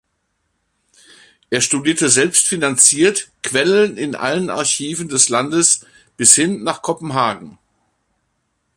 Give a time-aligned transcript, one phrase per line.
[1.51, 5.85] Er studierte selbst finanziert Quellen in allen Archiven des Landes
[6.17, 7.59] bis hin nach Kopenhagen.